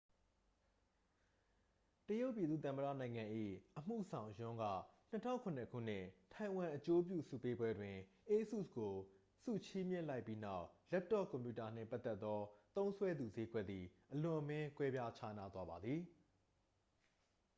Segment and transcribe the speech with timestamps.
[2.07, 3.23] တရုတ်ပြည်သူ့သမ္မတနိုင်ငံ၏
[3.77, 4.65] အမှုဆောင် ယွန်း က
[5.11, 7.97] 2007 ခုနှစ် ထိုင်ဝမ်အကျိုးပြုဆုပေးပွဲတွင်
[8.31, 8.93] asus ကို
[9.43, 12.39] ဆုချီးမြှင့်လိုက်ပြီးနောက် လပ်တော့ကွန်ပြူတာနှင့်ပတ်သက်သော
[12.75, 16.01] သုံးစွဲသူစျေးကွက်သည် အလွန်အမင်း ကွဲပြားခြားနားသွားပါသည်